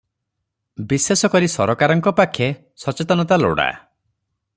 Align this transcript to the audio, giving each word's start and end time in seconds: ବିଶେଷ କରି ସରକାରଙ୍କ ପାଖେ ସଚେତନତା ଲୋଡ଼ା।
ବିଶେଷ 0.93 1.29
କରି 1.35 1.49
ସରକାରଙ୍କ 1.55 2.13
ପାଖେ 2.21 2.47
ସଚେତନତା 2.85 3.39
ଲୋଡ଼ା। 3.45 3.69